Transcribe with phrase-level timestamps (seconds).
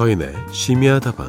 [0.00, 1.28] 서인의 심야 다방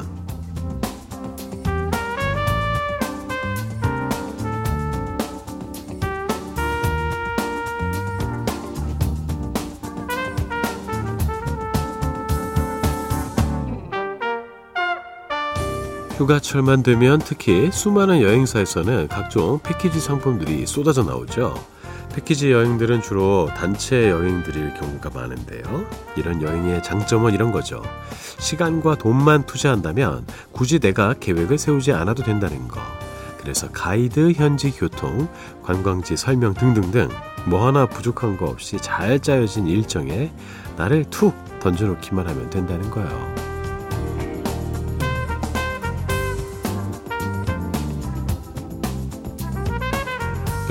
[16.16, 21.71] 휴가철만 되면 특히 수많은 여행사에서는 각종 패키지 상품들이 쏟아져 나오죠.
[22.12, 25.86] 패키지 여행들은 주로 단체 여행들일 경우가 많은데요.
[26.16, 27.82] 이런 여행의 장점은 이런 거죠.
[28.38, 32.80] 시간과 돈만 투자한다면 굳이 내가 계획을 세우지 않아도 된다는 거.
[33.38, 35.28] 그래서 가이드, 현지 교통,
[35.62, 37.08] 관광지 설명 등등등
[37.46, 40.32] 뭐 하나 부족한 거 없이 잘 짜여진 일정에
[40.76, 43.41] 나를 툭 던져놓기만 하면 된다는 거예요.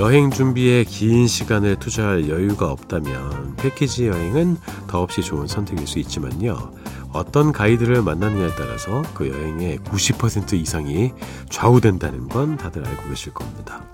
[0.00, 6.72] 여행 준비에 긴 시간을 투자할 여유가 없다면 패키지 여행은 더없이 좋은 선택일 수 있지만요.
[7.12, 11.12] 어떤 가이드를 만나느냐에 따라서 그 여행의 90% 이상이
[11.50, 13.84] 좌우된다는 건 다들 알고 계실 겁니다.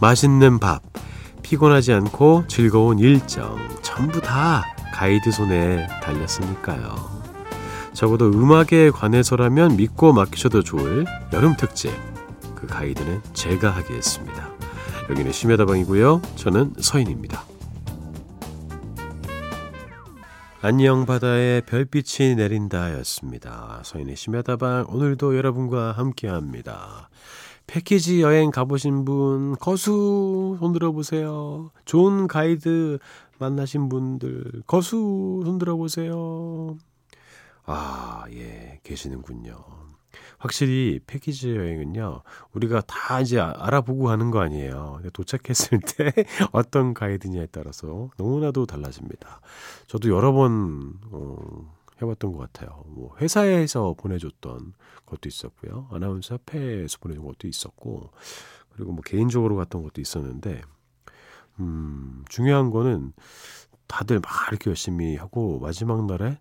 [0.00, 0.82] 맛있는 밥,
[1.42, 7.20] 피곤하지 않고 즐거운 일정, 전부 다 가이드 손에 달렸으니까요.
[7.92, 11.92] 적어도 음악에 관해서라면 믿고 맡기셔도 좋을 여름 특집.
[12.56, 14.49] 그 가이드는 제가 하겠습니다.
[15.10, 16.22] 여기는 심야다방이고요.
[16.36, 17.42] 저는 서인입니다.
[20.62, 23.80] 안녕 바다에 별빛이 내린다 였습니다.
[23.84, 27.08] 서인의 심야다방 오늘도 여러분과 함께합니다.
[27.66, 31.72] 패키지 여행 가보신 분 거수 손 들어 보세요.
[31.86, 33.00] 좋은 가이드
[33.40, 36.76] 만나신 분들 거수 손 들어 보세요.
[37.64, 39.56] 아, 예, 계시는군요.
[40.40, 42.22] 확실히 패키지 여행은요,
[42.54, 45.00] 우리가 다 이제 아, 알아보고 하는 거 아니에요.
[45.12, 46.12] 도착했을 때
[46.50, 49.42] 어떤 가이드냐에 따라서 너무나도 달라집니다.
[49.86, 52.82] 저도 여러 번, 어, 해봤던 것 같아요.
[52.86, 54.72] 뭐 회사에서 보내줬던
[55.04, 55.88] 것도 있었고요.
[55.92, 58.10] 아나운서 협회에서 보내준 것도 있었고,
[58.72, 60.62] 그리고 뭐 개인적으로 갔던 것도 있었는데,
[61.60, 63.12] 음, 중요한 거는
[63.86, 66.38] 다들 막 이렇게 열심히 하고 마지막 날에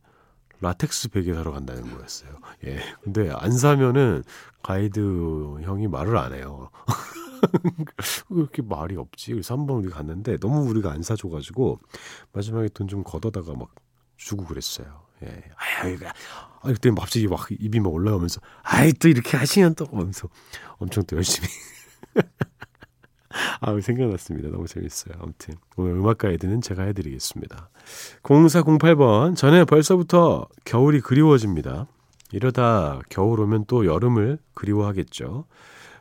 [0.62, 2.38] 라텍스 베개 사러 간다는 거였어요.
[2.66, 2.80] 예.
[3.04, 4.24] 근데 안 사면은
[4.64, 5.00] 가이드
[5.64, 6.70] 형이 말을 안 해요.
[8.30, 9.32] 왜 이렇게 말이 없지?
[9.32, 11.80] 그래서 한 번 우리 갔는데 너무 우리가 안 사줘가지고
[12.34, 13.74] 마지막에 돈 좀 걷어다가 막
[14.18, 15.04] 주고 그랬어요.
[15.24, 15.44] 예.
[15.82, 15.98] 아유,
[16.62, 20.28] 아, 그때 갑자기 막 입이 막 올라가면서 아이, 또 이렇게 하시면 또 하면서
[20.78, 21.48] 엄청 또 열심히.
[23.62, 24.50] 아, 생각났습니다.
[24.50, 25.16] 너무 재밌어요.
[25.22, 27.70] 아무튼 오늘 음악 가이드는 제가 해드리겠습니다.
[28.24, 31.88] 0408번 전에 벌써부터 겨울이 그리워집니다.
[32.32, 35.46] 이러다 겨울 오면 또 여름을 그리워하겠죠.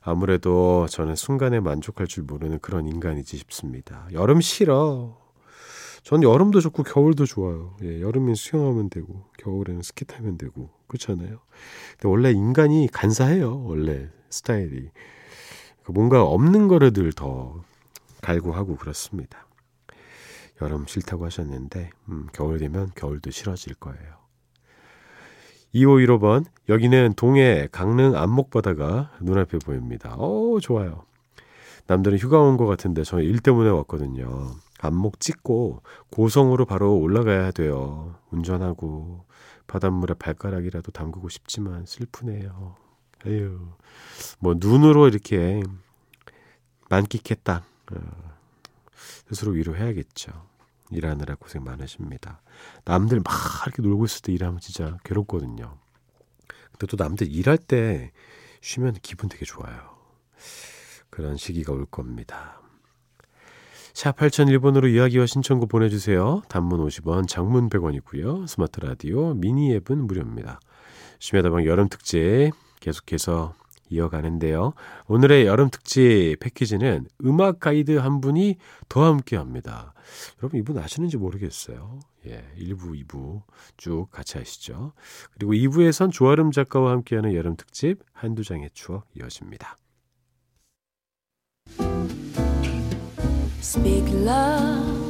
[0.03, 4.07] 아무래도 저는 순간에 만족할 줄 모르는 그런 인간이지 싶습니다.
[4.13, 5.19] 여름 싫어.
[6.03, 7.77] 전 여름도 좋고 겨울도 좋아요.
[7.83, 11.41] 예, 여름엔 수영하면 되고 겨울에는 스키 타면 되고 그렇잖아요.
[11.93, 13.65] 근데 원래 인간이 간사해요.
[13.65, 14.91] 원래 스타일이.
[15.89, 17.63] 그 뭔가 없는 거를 늘 더
[18.21, 19.47] 갈구하고 그렇습니다.
[20.61, 24.19] 여름 싫다고 하셨는데 음, 겨울 되면 겨울도 싫어질 거예요.
[25.75, 30.15] 2515번 여기는 동해 강릉 안목바다가 눈앞에 보입니다.
[30.19, 31.05] 어 좋아요.
[31.87, 34.51] 남들은 휴가 온 것 같은데 저는 일 때문에 왔거든요.
[34.81, 38.15] 안목 찍고 고성으로 바로 올라가야 돼요.
[38.31, 39.25] 운전하고
[39.67, 42.77] 바닷물에 발가락이라도 담그고 싶지만 슬프네요.
[43.27, 43.73] 에휴.
[44.39, 45.63] 뭐 눈으로 이렇게
[46.89, 47.65] 만끽했다.
[47.93, 48.35] 어,
[49.29, 50.49] 스스로 위로해야겠죠.
[50.91, 52.41] 일하느라 고생 많으십니다.
[52.85, 53.35] 남들 막
[53.67, 55.79] 이렇게 놀고 있을 때 일하면 진짜 괴롭거든요.
[56.73, 58.13] 근데 또 남들 일할 때
[58.61, 59.99] 쉬면 기분 되게 좋아요.
[61.11, 62.61] 그런 시기가 올 겁니다.
[63.93, 66.43] 샵 8001번으로 이야기와 신청곡 보내주세요.
[66.49, 68.47] 단문 50원, 장문 100원이고요.
[68.47, 70.61] 스마트 라디오, 미니 앱은 무료입니다.
[71.19, 73.55] 심야다방 여름 특집 계속해서
[73.91, 74.75] 이어가는데요.
[75.07, 78.57] 오늘의 여름 특집 패키지는 음악 가이드 한 분이
[78.89, 79.95] 더 함께 합니다.
[80.39, 82.01] 여러분 이분 아시는지 모르겠어요.
[82.27, 83.43] 예, 1부, 2부
[83.77, 84.93] 쭉 같이 하시죠.
[85.33, 89.77] 그리고 2부에선 조아름 작가와 함께하는 여름 특집 한두 장의 추억 이어집니다.
[93.61, 95.08] Speak love,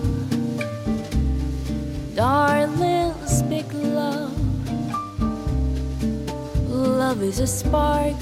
[7.18, 8.14] Love is a spark.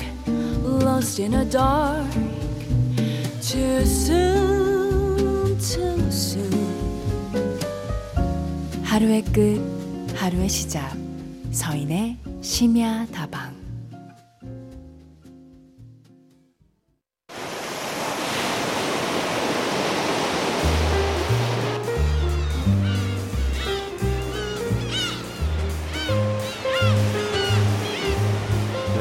[0.65, 2.11] lost in a dark
[3.43, 6.51] too soon, too soon.
[8.83, 9.61] 하루의 끝,
[10.15, 10.97] 하루의 시작.
[11.51, 13.46] 서인의 심야 다방.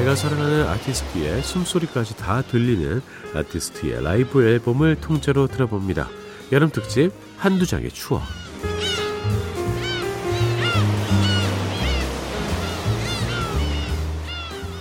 [0.06, 3.02] 내가 사랑하는 아티스트의 숨소리까지 다 들리는
[3.34, 6.10] 아티스트의 라이브 앨범을 통째로 들어봅니다.
[6.52, 8.22] 여름 특집 한두 장의 추억.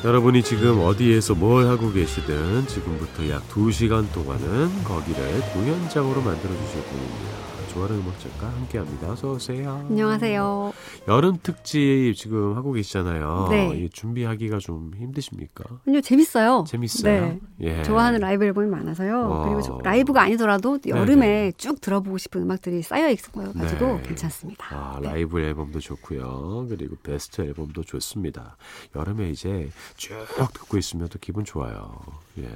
[0.05, 7.54] 여러분이 지금 어디에서 뭘 하고 계시든 지금부터 약 2시간 동안은 거기를 공연장으로 만들어 주실 분입니다.
[7.75, 9.11] 좋아하는 음악 작가 함께합니다.
[9.11, 9.85] 어서 오세요.
[9.91, 10.73] 안녕하세요.
[11.09, 13.49] 여름 특집 지금 하고 계시잖아요.
[13.50, 13.88] 네.
[13.93, 15.65] 준비하기가 좀 힘드십니까?
[15.85, 16.65] 아니요 재밌어요.
[16.69, 17.21] 재밌어요.
[17.21, 17.41] 네.
[17.62, 17.82] 예.
[17.82, 19.29] 좋아하는 라이브 앨범이 많아서요.
[19.29, 19.44] 어.
[19.44, 24.03] 그리고 라이브가 아니더라도 여름에 쭉 들어보고 싶은 음악들이 쌓여 있어가지고 네.
[24.03, 24.67] 괜찮습니다.
[24.71, 25.09] 아, 네.
[25.09, 26.67] 라이브 앨범도 좋고요.
[26.69, 28.56] 그리고 베스트 앨범도 좋습니다.
[28.94, 30.15] 여름에 이제 쭉
[30.53, 31.99] 듣고 있으면 또 기분 좋아요.
[32.38, 32.49] 예.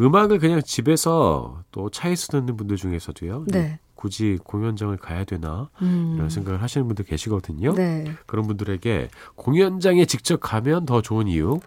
[0.00, 3.44] 음악을 그냥 집에서 또 차에서 듣는 분들 중에서도요.
[3.46, 3.78] 네.
[4.04, 6.12] 굳이 공연장을 가야 되나 음.
[6.14, 7.74] 이런 생각을 하시는 분들 계시거든요.
[7.74, 8.04] 네.
[8.26, 11.58] 그런 분들에게 공연장에 직접 가면 더 좋은 이유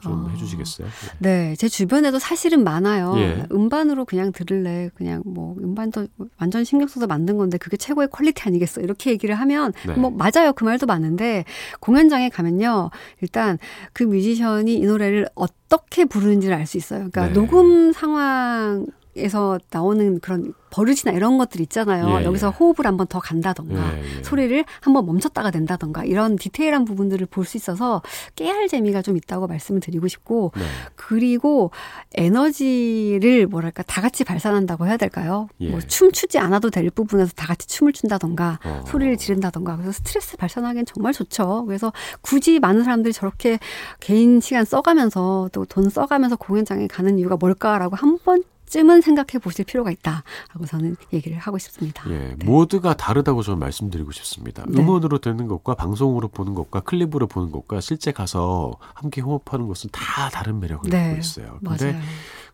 [0.00, 0.28] 좀 어.
[0.28, 0.86] 해주시겠어요?
[1.18, 3.14] 네, 제 주변에도 사실은 많아요.
[3.16, 3.46] 예.
[3.50, 4.90] 음반으로 그냥 들을래.
[4.94, 6.06] 그냥 뭐 음반도
[6.38, 8.82] 완전 신경 써서 만든 건데 그게 최고의 퀄리티 아니겠어.
[8.82, 9.94] 이렇게 얘기를 하면 네.
[9.94, 10.52] 뭐 맞아요.
[10.52, 11.46] 그 말도 맞는데
[11.80, 12.90] 공연장에 가면요.
[13.22, 13.58] 일단
[13.94, 17.08] 그 뮤지션이 이 노래를 어떻게 부르는지를 알 수 있어요.
[17.10, 17.32] 그러니까 네.
[17.32, 18.86] 녹음 상황
[19.18, 22.20] 에서 나오는 그런 버릇이나 이런 것들 있잖아요.
[22.20, 22.50] 예, 여기서 예.
[22.50, 24.22] 호흡을 한번 더 간다던가 예, 예.
[24.22, 28.02] 소리를 한번 멈췄다가 낸다던가 이런 디테일한 부분들을 볼 수 있어서
[28.36, 30.62] 깨알 재미가 좀 있다고 말씀을 드리고 싶고 네.
[30.96, 31.70] 그리고
[32.14, 35.48] 에너지를 뭐랄까 다 같이 발산한다고 해야 될까요?
[35.60, 35.70] 예.
[35.70, 38.84] 뭐 춤추지 않아도 될 부분에서 다 같이 춤을 춘다던가 어.
[38.86, 41.64] 소리를 지른다던가 그래서 스트레스 발산하기엔 정말 좋죠.
[41.66, 43.58] 그래서 굳이 많은 사람들이 저렇게
[44.00, 49.90] 개인 시간 써가면서 또 돈 써가면서 공연장에 가는 이유가 뭘까라고 한번 쯤은 생각해 보실 필요가
[49.90, 52.04] 있다라고 저는 얘기를 하고 싶습니다.
[52.10, 52.44] 예, 네.
[52.44, 54.64] 모두가 다르다고 저는 말씀드리고 싶습니다.
[54.68, 54.80] 네.
[54.80, 60.28] 음원으로 듣는 것과 방송으로 보는 것과 클립으로 보는 것과 실제 가서 함께 호흡하는 것은 다
[60.30, 61.58] 다른 매력을 네, 갖고 있어요.
[61.64, 62.02] 근데 맞아요.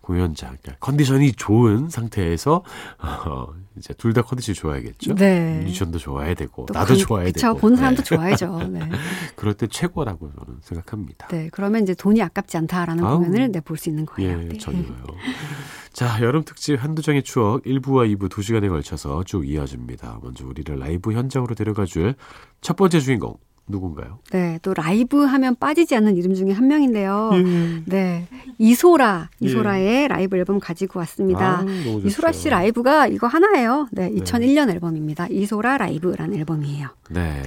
[0.01, 2.63] 공연장, 그러니까 컨디션이 좋은 상태에서
[2.99, 3.47] 어,
[3.79, 5.15] 이제 둘 다 컨디션이 좋아야겠죠.
[5.15, 5.61] 네.
[5.65, 7.59] 뮤지션도 좋아야 되고 또 나도 관- 좋아야 그쵸, 되고.
[7.59, 8.05] 보는 사람도 네.
[8.17, 8.59] 좋아야죠.
[8.71, 8.81] 네.
[9.35, 11.29] 그럴 때 최고라고 저는 생각합니다.
[11.29, 13.19] 네, 그러면 이제 돈이 아깝지 않다라는 아우.
[13.21, 14.31] 공연을 내 볼 수 있는 거예요.
[14.43, 14.59] 예, 네.
[14.59, 14.85] 전혀요.
[15.95, 20.19] 자, 여름 특집 한두 장의 추억 1부와 2부 2시간에 걸쳐서 쭉 이어집니다.
[20.23, 22.15] 먼저 우리를 라이브 현장으로 데려가 줄
[22.61, 23.37] 첫 번째 주인공
[23.69, 24.19] 누군가요?
[24.33, 27.31] 네, 또 라이브 하면 빠지지 않는 이름 중에 한 명인데요.
[27.35, 27.83] 예.
[27.87, 31.61] 네, 이소라, 이소라의 라이브 앨범 가지고 왔습니다.
[31.61, 31.65] 아.
[32.05, 33.89] 이소라 씨 라이브가 이거 하나예요.
[33.93, 35.29] 네, 2001년 앨범입니다.
[35.29, 36.89] 이소라 라이브라는 앨범이에요.
[37.11, 37.43] 네.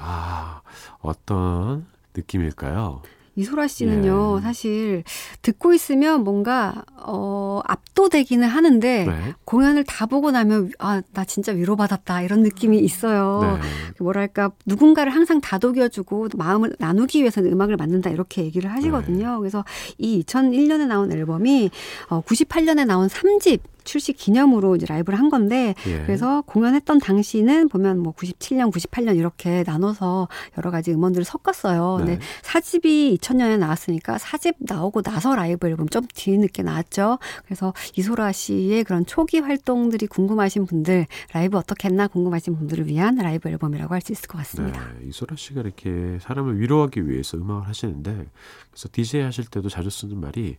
[0.00, 0.60] 아,
[1.00, 3.02] 어떤 느낌일까요?
[3.34, 4.42] 이소라 씨는요, 예.
[4.42, 5.04] 사실
[5.40, 9.34] 듣고 있으면 뭔가 어 압도되기는 하는데 네.
[9.44, 13.58] 공연을 다 보고 나면 아, 나 진짜 위로받았다 이런 느낌이 있어요.
[13.60, 13.68] 네.
[14.00, 19.38] 뭐랄까 누군가를 항상 다독여주고 마음을 나누기 위해서는 음악을 만든다 이렇게 얘기를 하시거든요.
[19.38, 19.64] 그래서
[19.98, 21.70] 이 2001년에 나온 앨범이
[22.08, 26.02] 어, 98년에 나온 3집 출시 기념으로 이제 라이브를 한 건데 예.
[26.04, 31.96] 그래서 공연했던 당시는 보면 뭐 97년, 98년 이렇게 나눠서 여러 가지 음원들을 섞었어요.
[32.00, 32.04] 네.
[32.04, 37.18] 근데 4집이 2000년에 나왔으니까 4집 나오고 나서 라이브 앨범 좀 뒤늦게 나왔죠.
[37.46, 43.48] 그래서 이소라 씨의 그런 초기 활동들이 궁금하신 분들, 라이브 어떻게 했나 궁금하신 분들을 위한 라이브
[43.48, 44.80] 앨범이라고 할 수 있을 것 같습니다.
[44.98, 48.26] 네, 이소라 씨가 이렇게 사람을 위로하기 위해서 음악을 하시는데
[48.70, 50.56] 그래서 DJ 하실 때도 자주 쓰는 말이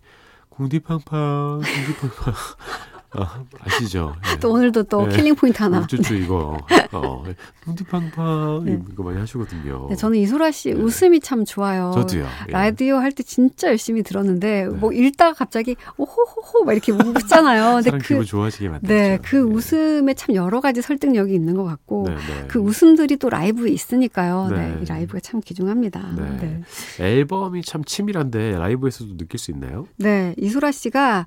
[0.49, 2.33] 궁디팡팡 궁디팡팡
[3.15, 4.15] 아, 아시죠?
[4.33, 4.39] 예.
[4.39, 5.15] 또 오늘도 또 네.
[5.15, 5.79] killing point 하나.
[5.81, 6.57] 우쭈쭈 이거
[6.91, 7.23] 어,
[7.65, 8.79] 궁디팡팡 네.
[8.91, 9.87] 이거 많이 하시거든요.
[9.89, 10.79] 네, 저는 이소라 씨 네.
[10.81, 11.91] 웃음이 참 좋아요.
[11.95, 12.25] 저도요.
[12.49, 12.51] 예.
[12.51, 14.67] 라디오 할 때 진짜 열심히 들었는데 네.
[14.67, 17.81] 뭐 읽다가 갑자기 오호호호 막 이렇게 웃잖아요.
[17.83, 18.93] 근데 그 기분 좋아지게 만들죠.
[18.93, 19.41] 네, 그 예.
[19.41, 22.45] 웃음에 참 여러 가지 설득력이 있는 것 같고 네, 네.
[22.47, 24.47] 그 웃음들이 또 라이브에 있으니까요.
[24.49, 24.79] 네, 네.
[24.81, 26.01] 이 라이브가 참 귀중합니다.
[26.17, 26.37] 네.
[26.41, 27.05] 네.
[27.05, 29.85] 앨범이 참 치밀한데 라이브에서도 느낄 수 있나요?
[29.97, 31.25] 네, 이소라 씨가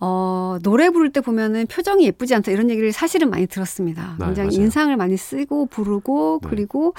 [0.00, 4.16] 어, 노래 부를 때 보면은 표정이 예쁘지 않다 이런 얘기를 사실은 많이 들었습니다.
[4.18, 4.62] 네, 굉장히 맞아요.
[4.62, 6.48] 인상을 많이 쓰고 부르고 네.
[6.50, 6.94] 그리고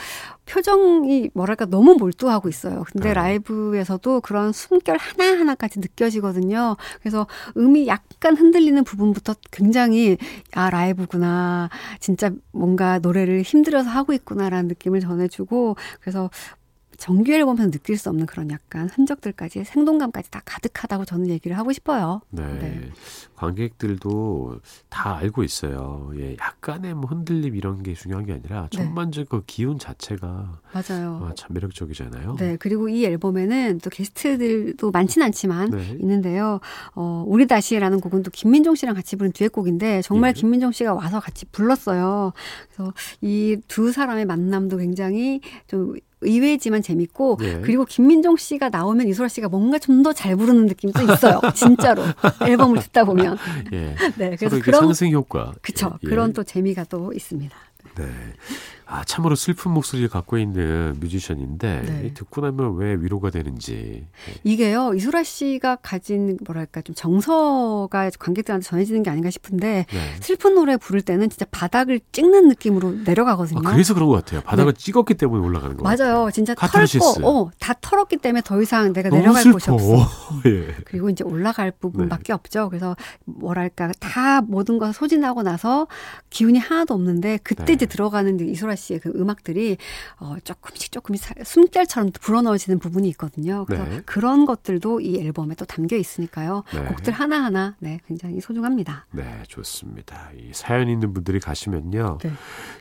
[0.45, 2.83] 표정이 뭐랄까 너무 몰두하고 있어요.
[2.91, 3.13] 근데 네.
[3.13, 6.75] 라이브에서도 그런 숨결 하나하나까지 느껴지거든요.
[6.99, 10.17] 그래서 음이 약간 흔들리는 부분부터 굉장히
[10.53, 11.69] 아, 라이브구나.
[11.99, 16.29] 진짜 뭔가 노래를 힘들어서 하고 있구나라는 느낌을 전해주고 그래서
[17.00, 22.22] 정규 앨범에서 느낄 수 없는 그런 약간 흔적들까지 생동감까지 다 가득하다고 저는 얘기를 하고 싶어요.
[22.29, 22.44] 네.
[22.60, 22.89] 네.
[23.36, 26.12] 관객들도 다 알고 있어요.
[26.18, 28.77] 예, 약간의 뭐 흔들림 이런 게 중요한 게 아니라 네.
[28.77, 31.25] 전반적 그 기운 자체가 맞아요.
[31.25, 32.36] 아, 참 매력적이잖아요.
[32.38, 35.98] 네, 그리고 이 앨범에는 또 게스트들도 많진 않지만 네.
[36.01, 36.60] 있는데요.
[36.96, 40.34] 어, 우리 다시라는 곡은 또 김민종 씨랑 같이 부른 듀엣곡인데 정말 예.
[40.34, 42.34] 김민종 씨가 와서 같이 불렀어요.
[42.68, 47.61] 그래서 이 두 사람의 만남도 굉장히 좀 의외지만 재밌고 예.
[47.61, 51.39] 그리고 김민종 씨가 나오면 이소라 씨가 뭔가 좀 더 잘 부르는 느낌도 있어요.
[51.55, 52.03] 진짜로
[52.45, 53.38] 앨범을 듣다 보면.
[53.73, 53.95] 예.
[54.17, 55.53] 네, 그래서 그런 상승 효과.
[55.61, 56.07] 그쵸 예.
[56.07, 57.55] 그런 또 재미가 또 있습니다.
[57.95, 58.05] 네.
[58.91, 62.08] 아, 참으로 슬픈 목소리를 갖고 있는 뮤지션인데 네.
[62.08, 64.08] 이 듣고 나면 왜 위로가 되는지.
[64.43, 70.15] 이게요 이소라 씨가 가진 뭐랄까 좀 정서가 관객들한테 전해지는 게 아닌가 싶은데 네.
[70.22, 73.60] 슬픈 노래 부를 때는 진짜 바닥을 찍는 느낌으로 내려가거든요.
[73.63, 74.41] 아, 그래서 그런 것 같아요.
[74.41, 75.98] 바닥을 찍었기 때문에 올라가는 거 같아요.
[75.98, 76.12] 네.
[76.12, 76.31] 맞아요.
[76.31, 77.22] 진짜 카타르시스.
[77.22, 79.58] 털고, 어, 다 털었기 때문에 더 이상 내가 내려갈 슬퍼.
[79.58, 80.08] 곳이 없어.
[80.50, 80.75] 예.
[80.86, 82.34] 그리고 이제 올라갈 부분밖에 네.
[82.34, 82.69] 없죠.
[82.69, 85.88] 그래서 뭐랄까 다 모든 걸 소진하고 나서
[86.31, 87.74] 기운이 하나도 없는데 그때 네.
[87.74, 89.77] 이제 들어가는 이소라 씨의 그 음악들이
[90.19, 93.65] 어 조금씩 조금씩 살- 숨결처럼 불어넣어지는 부분이 있거든요.
[93.65, 94.01] 그래서 네.
[94.05, 96.63] 그런 것들도 이 앨범에 또 담겨 있으니까요.
[96.74, 96.83] 네.
[96.86, 99.05] 곡들 하나하나 네, 굉장히 소중합니다.
[99.12, 100.29] 네, 좋습니다.
[100.38, 102.17] 이 사연 있는 분들이 가시면요.
[102.24, 102.31] 네.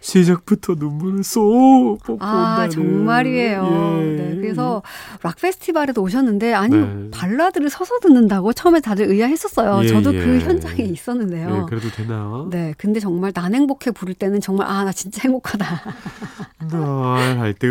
[0.01, 2.69] 시작부터 눈물을 쏙 뽑고 아.
[2.71, 3.99] 정말이에요.
[4.01, 4.07] 예.
[4.23, 4.83] 네, 그래서
[5.23, 7.11] 락 페스티벌에도 오셨는데 아니 네.
[7.11, 9.85] 발라드를 서서 듣는다고 처음에 다들 의아했었어요.
[9.85, 10.19] 예, 저도 예.
[10.25, 11.63] 그 현장에 있었는데요.
[11.63, 12.47] 예, 그래도 되나?
[12.51, 15.88] 네, 근데 정말 난 행복해 부를 때는 정말 아 나 진짜 행복하다.
[16.71, 17.69] 날할때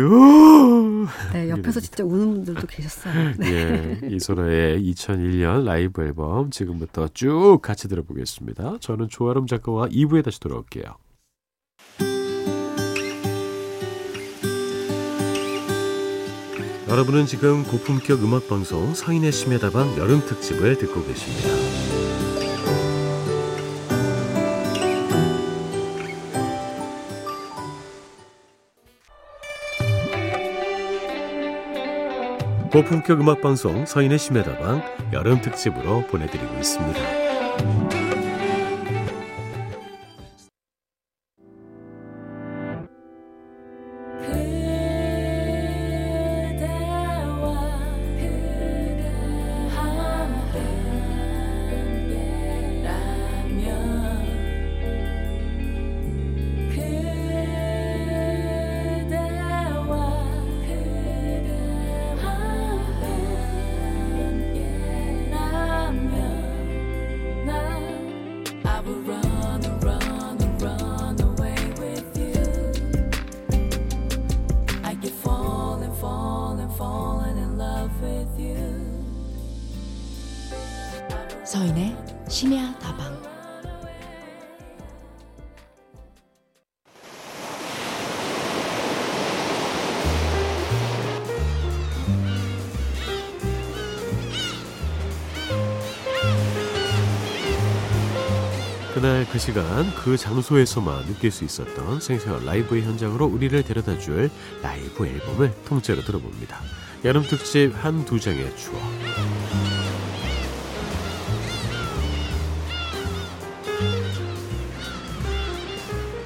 [1.32, 3.34] 네, 옆에서 진짜 우는 분들도 계셨어요.
[3.38, 3.98] 네.
[4.02, 8.78] 예, 이소라의 2001년 라이브 앨범 지금부터 쭉 같이 들어보겠습니다.
[8.80, 10.96] 저는 조아름 작가와 2부에 다시 돌아올게요.
[16.88, 22.07] 여러분은 지금 고품격 음악 방송 서인의 심야다방 여름 특집을 듣고 계십니다.
[32.70, 34.82] 고품격 음악 방송 서인의 심야다방
[35.12, 37.27] 여름 특집으로 보내드리고 있습니다.
[99.00, 104.28] 그날 그 시간 그 장소에서만 느낄 수 있었던 생생한 라이브의 현장으로 우리를 데려다 줄
[104.60, 106.60] 라이브 앨범을 통째로 들어봅니다.
[107.04, 108.76] 여름 특집 한 두 장의 추억.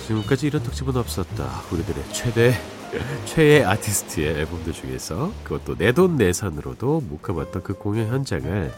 [0.07, 1.65] 지금까지 이런 특집은 없었다.
[1.71, 2.55] 우리들의 최대
[3.27, 8.71] 최애 아티스트의 앨범들 중에서 그것도 내돈내산으로도 못 가봤던 그 공연 현장을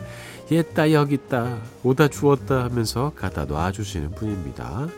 [0.50, 4.88] 옛다 여기다 오다 주었다 하면서 갖다 놔주시는 분입니다.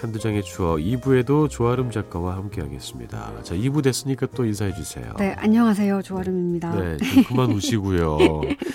[0.00, 3.32] 한두 장의 추억 2부에도 조아름 작가와 함께 하겠습니다.
[3.42, 5.14] 자 2부 됐으니까 또 인사해 주세요.
[5.18, 6.02] 네, 안녕하세요.
[6.02, 6.74] 조아름입니다.
[6.74, 8.18] 네, 좀 그만 우시고요.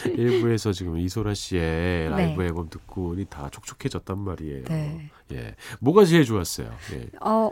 [0.06, 4.64] 1부에서 지금 이소라 씨의 라이브 앨범 듣고 우리 다 촉촉해졌단 말이에요.
[4.66, 5.12] 네.
[5.32, 6.72] 예, 뭐가 제일 좋았어요?
[6.94, 7.52] 예, 어,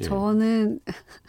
[0.00, 0.02] 예.
[0.04, 0.80] 저는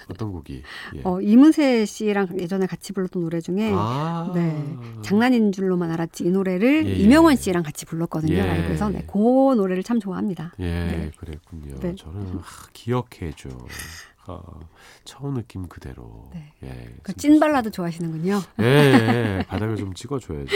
[0.09, 0.61] 어떤 곡이?
[0.95, 1.01] 예.
[1.03, 4.75] 어, 이문세 씨랑 예전에 같이 불렀던 노래 중에 아, 네.
[5.01, 6.95] 장난인 줄로만 알았지 이 노래를 예, 예.
[6.95, 8.33] 이명원 씨랑 같이 불렀거든요.
[8.33, 8.45] 예.
[8.45, 8.89] 라이브에서.
[8.89, 9.17] 네, 그
[9.55, 10.53] 노래를 참 좋아합니다.
[10.59, 11.11] 예, 네.
[11.17, 11.75] 그랬군요.
[11.79, 11.95] 네.
[11.95, 13.49] 저는 하, 기억해줘.
[14.27, 14.41] 아,
[15.05, 16.29] 처음 느낌 그대로.
[16.33, 16.53] 네.
[16.63, 18.39] 예, 그 찐 발라드 좋아하시는군요.
[18.61, 20.51] 예, 예, 바닥을 좀 찍어줘야죠.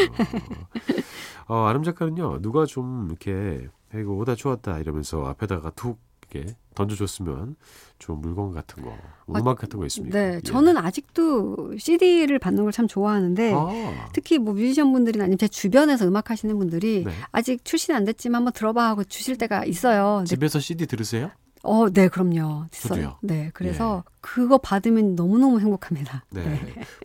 [1.48, 6.00] 어, 아름 작가는요, 누가 좀 이렇게, 이거 오다 좋았다 이러면서 앞에다가 툭
[6.34, 7.56] 이렇게 던져줬으면
[8.00, 8.98] 좀 물건 같은 거,
[9.30, 10.18] 음악 같은 거 있습니까?
[10.18, 10.42] 네, 예.
[10.42, 16.08] 저는 아직도 CD를 받는 걸 참 좋아하는데 아, 특히 뭐 뮤지션 분들이나 아니면 제 주변에서
[16.08, 17.12] 음악 하시는 분들이 네.
[17.32, 20.24] 아직 출시는 안 됐지만 한번 들어봐 하고 주실 때가 있어요.
[20.25, 21.30] 집에서 CD 들으세요?
[21.62, 22.66] 어, 네, 그럼요.
[22.72, 23.20] 저도요.
[23.22, 26.25] 네, 그래서 그거 받으면 너무너무 행복합니다.
[26.32, 26.60] 네.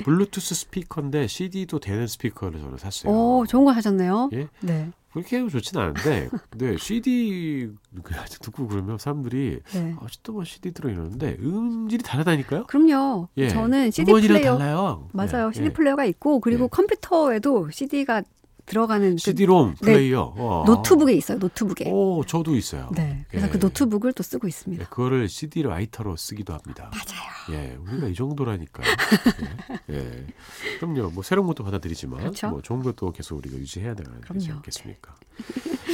[0.04, 3.12] 블루투스 스피커인데 CD도 되는 스피커를 저는 샀어요.
[3.12, 4.30] 오, 좋은 거 하셨네요.
[4.32, 4.49] 예?
[4.61, 4.90] 네.
[5.22, 7.70] 그렇게 좋진 않은데, 네, CD
[8.02, 9.94] 그냥 듣고 그러면 사람들이 네.
[10.00, 12.64] 아직도 뭐 CD 들어 이러는데 음질이 다르다니까요?
[12.66, 13.28] 그럼요.
[13.37, 13.48] 예.
[13.48, 15.08] 저는 CD 플레이어 달라요.
[15.12, 15.48] 맞아요.
[15.48, 15.72] 예, CD 예.
[15.72, 16.68] 플레이어가 있고 그리고 예.
[16.70, 18.22] 컴퓨터에도 CD가
[18.68, 19.92] 들어가는 그 CD롬 네.
[19.92, 20.34] 플레이어.
[20.37, 20.64] 와.
[20.66, 21.38] 노트북에 있어요.
[21.38, 21.90] 노트북에.
[21.90, 22.90] 오, 저도 있어요.
[22.94, 23.25] 네.
[23.28, 23.50] 그래서 예.
[23.50, 24.82] 그 노트북을 또 쓰고 있습니다.
[24.82, 26.90] 예, 그거를 CD 라이터로 쓰기도 합니다.
[26.92, 27.62] 맞아요.
[27.62, 28.87] 예, 우리가 이 정도라니까요.
[29.90, 30.26] 예, 예.
[30.78, 31.10] 그럼요.
[31.10, 32.48] 뭐 새로운 것도 받아들이지만 그렇죠.
[32.50, 34.52] 뭐 좋은 것도 계속 우리가 유지해야 되지 그럼요.
[34.58, 35.14] 않겠습니까?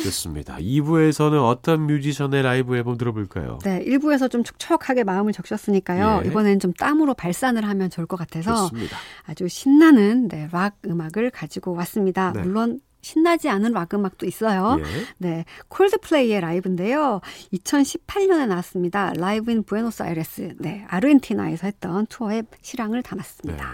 [0.04, 0.56] 좋습니다.
[0.56, 3.58] 2부에서는 어떤 뮤지션의 라이브 앨범 들어볼까요?
[3.64, 6.22] 네, 일부에서 좀 촉촉하게 마음을 적셨으니까요.
[6.24, 6.28] 예.
[6.28, 8.96] 이번엔 좀 땀으로 발산을 하면 좋을 것 같아서 좋습니다.
[9.24, 12.32] 아주 신나는 네, 락 음악을 가지고 왔습니다.
[12.32, 12.42] 네.
[12.42, 14.78] 물론 신나지 않은 락 음악도 있어요.
[14.80, 14.84] 예.
[15.18, 17.20] 네, 콜드플레이의 라이브인데요.
[17.52, 19.12] 2018년에 나왔습니다.
[19.16, 23.08] Live in Buenos Aires, 네, 아르헨티나에서 했던 투어의 실황을 네.
[23.08, 23.68] 담았습니다.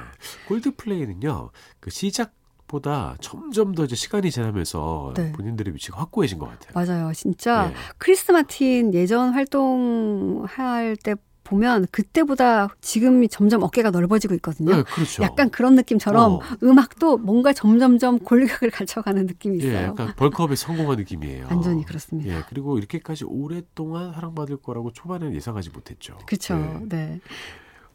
[0.48, 1.50] 콜드플레이는요.
[1.78, 2.32] 그 시작
[2.70, 5.32] 보다 점점 더 이제 시간이 지나면서 네.
[5.32, 6.72] 본인들의 위치가 확고해진 것 같아요.
[6.74, 7.74] 맞아요, 진짜 예.
[7.98, 14.76] 크리스 마틴 예전 활동할 때 보면 그때보다 지금 점점 어깨가 넓어지고 있거든요.
[14.76, 15.24] 네, 그렇죠.
[15.24, 16.40] 약간 그런 느낌처럼 어.
[16.62, 19.72] 음악도 뭔가 점점점 골격을 갖춰가는 느낌이 있어요.
[19.72, 21.48] 예, 약간 벌크업에 성공한 느낌이에요.
[21.50, 22.32] 완전히 그렇습니다.
[22.32, 26.18] 예, 그리고 이렇게까지 오랫동안 사랑받을 거라고 초반에는 예상하지 못했죠.
[26.26, 26.54] 그렇죠.
[26.54, 27.20] 예, 네.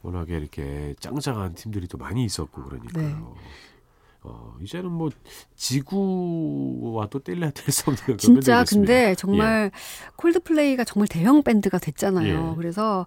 [0.02, 3.08] 워낙에 이렇게 짱짱한 팀들이 또 많이 있었고 그러니까요.
[3.08, 3.16] 네.
[4.28, 5.10] 어, 이제는 뭐
[5.56, 8.64] 지구와 또 뗄래야 뗄 수 없는 진짜.
[8.68, 9.72] 근데 정말
[10.16, 12.52] 콜드플레이가 정말 대형 밴드가 됐잖아요.
[12.52, 12.56] 예.
[12.58, 13.06] 그래서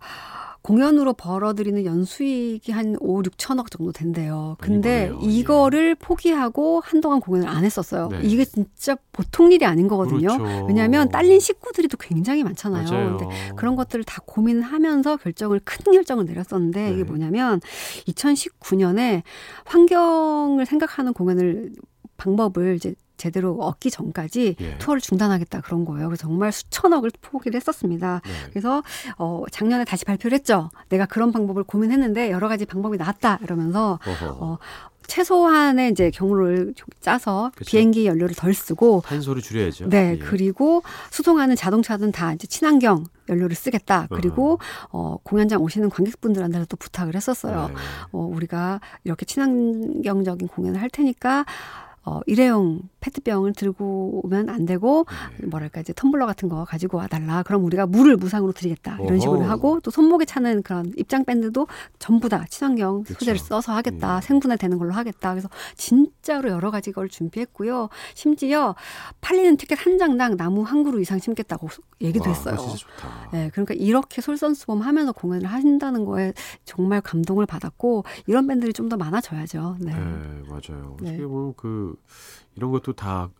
[0.62, 4.56] 공연으로 벌어들이는 연수익이 한 5, 6천억 정도 된대요.
[4.60, 5.30] 근데 많이 버네요.
[5.30, 8.08] 이거를 포기하고 한동안 공연을 안 했었어요.
[8.08, 8.20] 네.
[8.22, 10.36] 이게 진짜 보통 일이 아닌 거거든요.
[10.36, 10.66] 그렇죠.
[10.66, 12.88] 왜냐하면 딸린 식구들이 또 굉장히 많잖아요.
[12.88, 13.16] 맞아요.
[13.16, 16.92] 근데 그런 것들을 다 고민하면서 결정을 큰 결정을 내렸었는데 네.
[16.92, 17.60] 이게 뭐냐면
[18.06, 19.22] 2019년에
[19.64, 21.70] 환경을 생각하는 공연을
[22.16, 24.78] 방법을 이제 제대로 얻기 전까지 예.
[24.78, 26.08] 투어를 중단하겠다 그런 거예요.
[26.08, 28.22] 그래서 정말 수천억을 포기를 했었습니다.
[28.24, 28.30] 네.
[28.50, 28.82] 그래서
[29.18, 30.70] 어 작년에 다시 발표를 했죠.
[30.88, 34.36] 내가 그런 방법을 고민했는데 여러 가지 방법이 나왔다 이러면서 어허.
[34.40, 34.58] 어
[35.08, 37.70] 최소한의 이제 경로를 짜서 그쵸.
[37.70, 39.88] 비행기 연료를 덜 쓰고 탄소를 줄여야죠.
[39.88, 40.18] 네, 예.
[40.18, 44.06] 그리고 수송하는 자동차는 다 이제 친환경 연료를 쓰겠다.
[44.10, 44.58] 그리고
[44.90, 47.68] 어 공연장 오시는 관객분들한테도 또 부탁을 했었어요.
[47.68, 47.74] 네.
[48.12, 51.46] 어 우리가 이렇게 친환경적인 공연을 할 테니까
[52.08, 55.04] 어 일회용 페트병을 들고 오면 안 되고
[55.38, 55.46] 네.
[55.46, 57.42] 뭐랄까 이제 텀블러 같은 거 가지고 와달라.
[57.42, 58.98] 그럼 우리가 물을 무상으로 드리겠다.
[59.02, 59.48] 이런 식으로 어허.
[59.50, 61.66] 하고 또 손목에 차는 그런 입장 밴드도
[61.98, 63.18] 전부 다 친환경 그쵸.
[63.20, 64.16] 소재를 써서 하겠다.
[64.16, 64.20] 예.
[64.26, 65.30] 생분해 되는 걸로 하겠다.
[65.32, 67.88] 그래서 진짜로 여러 가지 걸 준비했고요.
[68.14, 68.74] 심지어
[69.20, 71.68] 팔리는 티켓 한 장당 나무 한 그루 이상 심겠다고
[72.00, 72.56] 얘기도 와, 했어요.
[72.56, 73.28] 좋다.
[73.32, 76.32] 네, 그러니까 이렇게 솔선수범하면서 공연을 하신다는 거에
[76.64, 79.76] 정말 감동을 받았고 이런 밴드들이 좀 더 많아져야죠.
[79.80, 79.92] 네.
[79.92, 80.96] 네, 맞아요.
[81.02, 81.10] 네.
[81.10, 81.94] 어떻게 보면 그
[82.56, 83.30] 이런 것도 다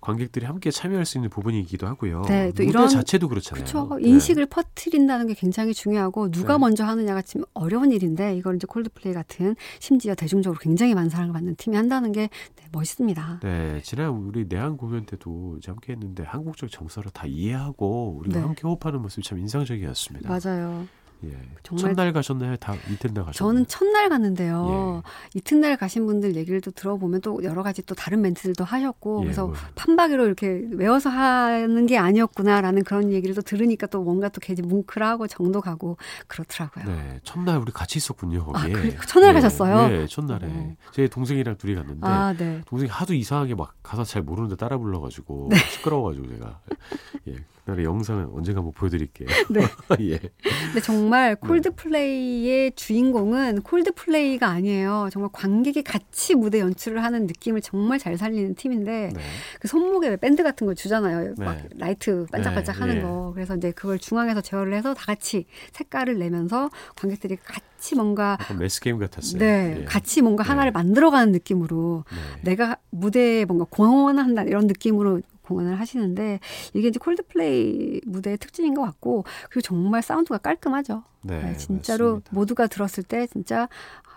[0.00, 2.22] 관객들이 함께 참여할 수 있는 부분이기도 하고요.
[2.28, 3.64] 네, 또 이런- 자체도 그렇잖아요.
[3.64, 3.96] 그렇죠.
[3.98, 4.06] 네.
[4.10, 6.58] 인식을 퍼뜨린다는 게 굉장히 중요하고 누가 네.
[6.58, 11.56] 먼저 하느냐가 지금 어려운 일인데 이걸 이제 콜드플레이 같은 심지어 대중적으로 굉장히 많은 사랑을 받는
[11.56, 13.40] 팀이 한다는 게 네, 멋있습니다.
[13.42, 18.42] 네, 지난 우리 내한 공연 때도 함께 했는데 한국적 정서를 다 이해하고 우리가 네.
[18.44, 20.28] 함께 호흡하는 모습이 참 인상적이었습니다.
[20.28, 20.86] 맞아요.
[21.62, 22.56] 정말 첫날 가셨나요?
[22.56, 23.32] 다 이튿날 가셨나요?
[23.32, 25.02] 저는 첫날 갔는데요.
[25.04, 25.38] 예.
[25.38, 29.46] 이튿날 가신 분들 얘기를 또 들어보면 또 여러 가지 또 다른 멘트들도 하셨고 예, 그래서
[29.46, 29.54] 뭐.
[29.74, 35.26] 판박이로 이렇게 외워서 하는 게 아니었구나라는 그런 얘기를 또 들으니까 또 뭔가 또 괜히 뭉클하고
[35.26, 35.96] 정도 가고
[36.26, 36.84] 그렇더라고요.
[36.84, 38.42] 네, 첫날 우리 같이 있었군요.
[38.52, 38.72] 아, 거기에.
[38.72, 38.96] 그래?
[39.08, 39.88] 첫날 네, 가셨어요?
[39.88, 40.76] 네, 첫날에 어.
[40.92, 42.60] 제 동생이랑 둘이 갔는데 아, 네.
[42.66, 46.60] 동생이 하도 이상하게 막 가사 잘 모르는데 따라 불러가지고 시끄러워가지고 제가
[47.28, 49.26] 예 그날의 영상은 언젠가 한번 보여드릴게요.
[49.48, 49.62] 네.
[50.00, 50.18] 예.
[50.18, 55.08] 근데 정말 콜드플레이의 주인공은 콜드플레이가 아니에요.
[55.10, 59.20] 정말 관객이 같이 무대 연출을 하는 느낌을 정말 잘 살리는 팀인데 네.
[59.60, 61.34] 그 손목에 왜 밴드 같은 거 주잖아요.
[61.38, 61.68] 막 네.
[61.76, 63.00] 라이트 반짝반짝 네, 하는 예.
[63.00, 63.32] 거.
[63.34, 68.80] 그래서 이제 그걸 중앙에서 제어를 해서 다 같이 색깔을 내면서 관객들이 같이 뭔가 약간 매스
[68.80, 69.38] 게임 같았어요.
[69.38, 69.84] 네, 예.
[69.84, 70.48] 같이 뭔가 네.
[70.48, 72.50] 하나를 만들어가는 느낌으로 네.
[72.50, 76.40] 내가 무대에 뭔가 공헌한다 이런 느낌으로 공연을 하시는데
[76.74, 81.04] 이게 이제 콜드플레이 무대의 특징인 것 같고 그리고 정말 사운드가 깔끔하죠.
[81.22, 82.30] 네, 네, 진짜로 맞습니다.
[82.34, 83.68] 모두가 들었을 때 진짜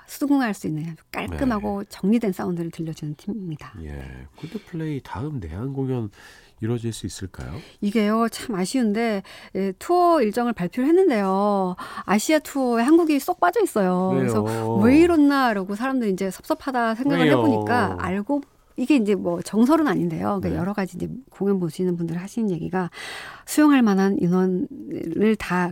[0.07, 1.89] 수긍할 수 있는 깔끔하고 네.
[1.89, 3.73] 정리된 사운드를 들려주는 팀입니다.
[3.83, 6.09] 예, 콜드플레이 다음 내한 공연
[6.61, 7.51] 이루어질 수 있을까요?
[7.81, 9.21] 이게요 참 아쉬운데
[9.55, 14.13] 예, 투어 일정을 발표를 했는데요 아시아 투어에 한국이 쏙 빠져 있어요.
[14.15, 14.75] 그래서 왜요?
[14.77, 17.37] 왜 이렇나 이러고 사람들이 이제 섭섭하다 생각을 왜요?
[17.37, 18.41] 해보니까 알고
[18.77, 20.39] 이게 이제 뭐 정설은 아닌데요.
[20.39, 20.55] 그러니까 네.
[20.55, 22.89] 여러 가지 이제 공연 보시는 분들 하시는 얘기가
[23.45, 25.71] 수용할 만한 인원을 다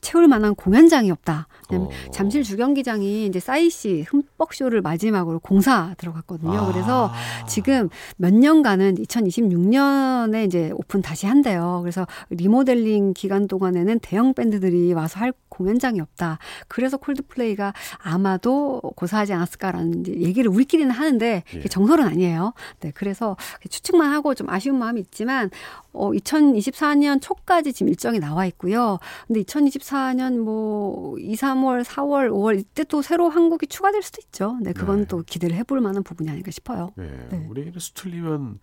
[0.00, 1.46] 채울 만한 공연장이 없다.
[1.72, 1.88] 어.
[2.12, 6.58] 잠실 주경기장이 이제 싸이 씨 흠뻑 쇼를 마지막으로 공사 들어갔거든요.
[6.58, 6.72] 아.
[6.72, 7.12] 그래서
[7.46, 11.80] 지금 몇 년간은 2026년에 이제 오픈 다시 한대요.
[11.82, 16.38] 그래서 리모델링 기간 동안에는 대형 밴드들이 와서 할 공연장이 없다.
[16.68, 21.62] 그래서 콜드플레이가 아마도 고사하지 않았을까라는 얘기를 우리끼리는 하는데 예.
[21.68, 22.54] 정설은 아니에요.
[22.80, 23.36] 네, 그래서
[23.68, 25.50] 추측만 하고 좀 아쉬운 마음이 있지만
[25.92, 28.98] 어 2024년 초까지 지금 일정이 나와 있고요.
[29.26, 34.58] 근데 2024년 뭐 2, 3월, 4월, 5월 이때 또 새로 한국이 추가될 수도 있죠.
[34.62, 35.04] 네, 그건 네.
[35.06, 36.90] 또 기대를 해볼 만한 부분이 아닐까 싶어요.
[36.96, 37.28] 네.
[37.30, 37.46] 네.
[37.48, 38.58] 우리는 수틀리면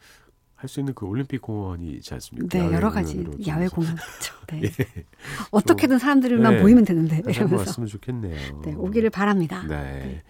[0.55, 2.57] 할 수 있는 그 올림픽 공원이 있지 않습니까?
[2.57, 4.33] 네, 여러 가지 야외 좀 공연 그렇죠.
[4.49, 4.61] 네.
[4.63, 5.05] 예.
[5.51, 6.61] 어떻게든 사람들만 네.
[6.61, 8.61] 모이면 되는데 한번 이러면서 왔으면 좋겠네요.
[8.65, 9.63] 네, 오기를 바랍니다.
[9.67, 10.23] 네.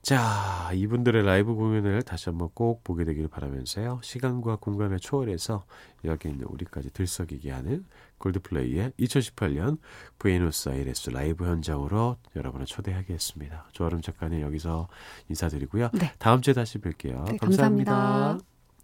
[0.00, 4.00] 자, 이분들의 라이브 공연을 다시 한번 꼭 보게 되기를 바라면서요.
[4.02, 5.64] 시간과 공간을 초월해서
[6.04, 7.84] 여기 있는 우리까지 들썩이게 하는
[8.18, 9.78] 골드플레이의 2018년
[10.18, 13.68] 부에노스아이레스 라이브 현장으로 여러분을 초대하겠습니다.
[13.72, 14.88] 조아름 작가님 여기서
[15.28, 15.90] 인사드리고요.
[15.94, 16.12] 네.
[16.18, 17.24] 다음 주에 다시 뵐게요.
[17.24, 17.92] 네, 감사합니다.
[17.92, 18.55] 감사합니다.